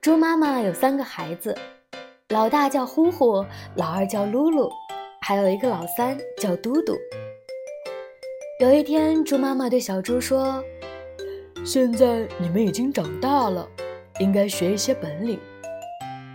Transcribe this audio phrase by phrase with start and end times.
[0.00, 1.52] 猪妈妈有三个孩子，
[2.28, 4.70] 老大叫呼呼，老二叫噜噜，
[5.20, 6.96] 还有一个老三叫嘟嘟。
[8.60, 10.62] 有一天，猪妈妈对小猪说
[11.66, 13.68] ：“现在你们已经长大了，
[14.20, 15.36] 应该学一些本领。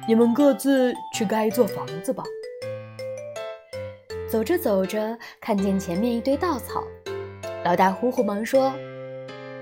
[0.09, 2.21] 你们各自去盖一座房子吧。”
[4.29, 6.83] 走着走着，看见前面一堆稻草，
[7.63, 8.73] 老大呼呼忙说：“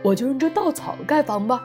[0.03, 1.63] 我就用这稻草盖房吧。”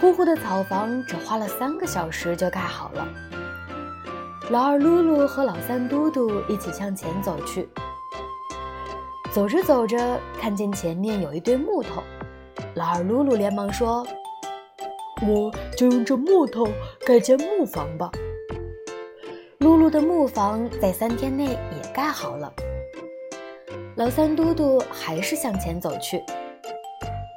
[0.00, 3.06] 呼呼的草房只花了三个小时就盖好了。
[4.48, 7.68] 老二噜噜和老三嘟嘟一起向前走去。
[9.30, 12.02] 走着走着，看见前面有一堆木头，
[12.74, 14.04] 老二噜噜连忙说
[15.22, 16.66] ：“我就用这木头
[17.06, 18.10] 盖间木房吧。”
[19.60, 22.50] 噜噜的木房在三天内也盖好了。
[23.96, 26.24] 老三嘟嘟还是向前走去。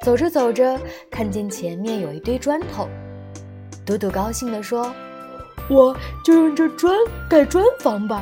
[0.03, 0.77] 走着走着，
[1.09, 2.89] 看见前面有一堆砖头，
[3.85, 4.93] 嘟嘟高兴地说
[5.71, 5.95] ：“我
[6.25, 6.93] 就用这砖
[7.29, 8.21] 盖砖房吧。”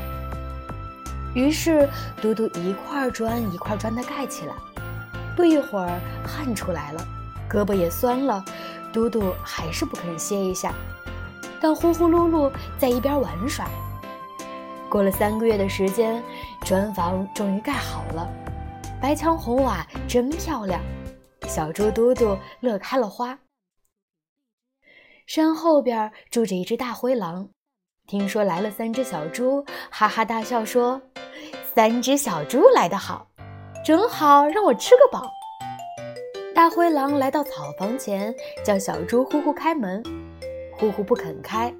[1.33, 1.89] 于是，
[2.21, 4.53] 嘟嘟一块砖一块砖地盖起来。
[5.35, 7.03] 不一会儿，汗出来了，
[7.49, 8.45] 胳膊也酸了，
[8.93, 10.71] 嘟嘟还是不肯歇一下。
[11.59, 13.67] 但呼呼噜噜在一边玩耍。
[14.88, 16.21] 过了三个月的时间，
[16.63, 18.29] 砖房终于盖好了，
[19.01, 20.79] 白墙红瓦，真漂亮。
[21.52, 23.38] 小猪嘟嘟乐开了花。
[25.27, 27.49] 山后边住着一只大灰狼，
[28.07, 31.02] 听说来了三只小猪，哈哈大笑说
[31.75, 33.27] ：“三只小猪来得好，
[33.83, 35.29] 正好让我吃个饱。”
[36.55, 40.02] 大灰狼来到草房前，叫小猪呼呼开门，
[40.77, 41.73] 呼呼不肯开。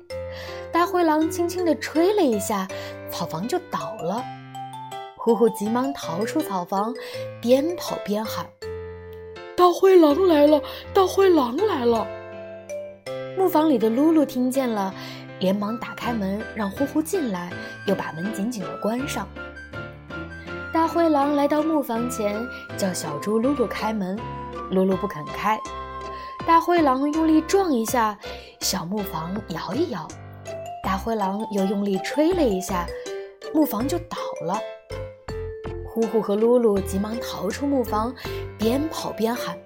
[0.70, 2.68] 大灰狼轻轻地吹了一下，
[3.10, 4.22] 草房就倒了。
[5.16, 6.94] 呼呼急忙逃出草房，
[7.42, 8.46] 边跑边喊。
[9.56, 10.62] 大灰狼来了！
[10.94, 12.08] 大灰狼来了！
[13.38, 14.94] 木房里的噜噜听见了，
[15.40, 17.52] 连忙打开门，让呼呼进来，
[17.86, 19.28] 又把门紧紧地关上。
[20.74, 22.36] 大灰狼来到木房前，
[22.78, 24.18] 叫小猪噜噜开门，
[24.72, 25.60] 噜噜不肯开。
[26.48, 28.18] 大灰狼用力撞一下，
[28.62, 30.08] 小木房摇一摇。
[30.84, 32.88] 大灰狼又用力吹了一下，
[33.54, 34.60] 木房就倒了。
[35.94, 38.16] 呼呼和噜噜急忙逃出木房，
[38.58, 39.58] 边跑边喊：“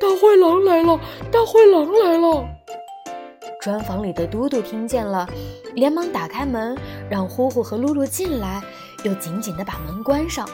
[0.00, 0.98] 大灰狼来了！
[1.30, 2.44] 大灰狼来了！”
[3.62, 5.24] 砖房里的嘟嘟听见了，
[5.76, 6.76] 连忙打开门，
[7.08, 8.60] 让呼呼和噜噜进来，
[9.04, 10.48] 又紧紧地把门关上。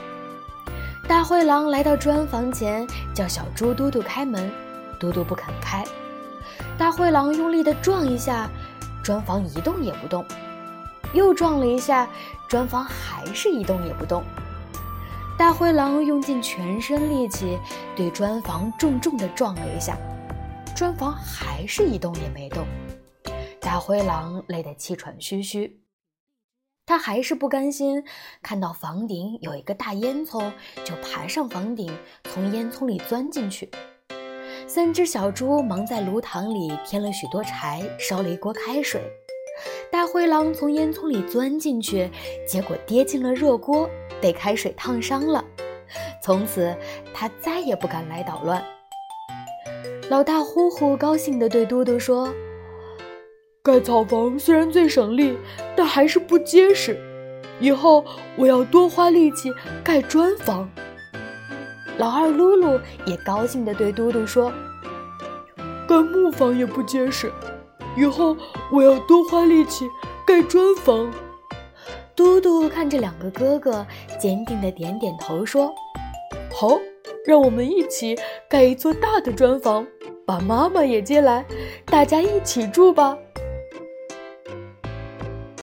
[1.09, 4.53] 大灰狼来到砖房前，叫小猪嘟嘟开门，
[4.99, 5.83] 嘟嘟不肯开。
[6.77, 8.51] 大灰狼用力地撞一下，
[9.03, 10.23] 砖房一动也不动；
[11.15, 12.07] 又撞了一下，
[12.47, 14.23] 砖房还是一动也不动。
[15.41, 17.59] 大灰狼用尽全身力气
[17.97, 19.97] 对砖房重重地撞了一下，
[20.77, 22.67] 砖房还是一动也没动。
[23.59, 25.81] 大灰狼累得气喘吁吁，
[26.85, 28.05] 他还是不甘心，
[28.43, 30.53] 看到房顶有一个大烟囱，
[30.85, 31.91] 就爬上房顶，
[32.25, 33.71] 从烟囱里钻进去。
[34.67, 39.01] 三只小猪忙在炉膛里添了许多柴，烧了一锅开水。
[40.13, 42.11] 灰狼从烟囱里钻进去，
[42.47, 43.89] 结果跌进了热锅。
[44.21, 45.43] 被开水烫伤了，
[46.23, 46.77] 从此
[47.15, 48.63] 他再也不敢来捣乱。
[50.11, 52.31] 老大呼呼高兴地对嘟嘟说
[53.65, 55.39] ：“盖草房虽然最省力，
[55.75, 57.01] 但还是不结实。
[57.61, 58.05] 以后
[58.37, 59.51] 我要多花力气
[59.83, 60.69] 盖砖房。”
[61.97, 64.53] 老二噜噜也高兴地对嘟嘟说
[65.89, 67.33] ：“盖木房也不结实，
[68.01, 68.35] 以后
[68.73, 69.89] 我要多花力气
[70.27, 71.13] 盖砖房。”
[72.17, 73.87] 嘟嘟看着两个哥哥，
[74.19, 75.73] 坚定的点点头，说
[76.53, 76.79] ：“好，
[77.27, 78.17] 让我们一起
[78.49, 79.87] 盖一座大的砖房，
[80.27, 81.45] 把妈妈也接来，
[81.87, 83.17] 大家一起住吧。”